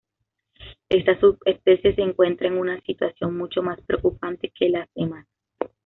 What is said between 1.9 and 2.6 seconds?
se encuentra en